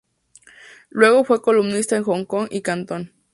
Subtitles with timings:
[0.89, 3.11] Luego fue columnista en Hong Kong y Cantón.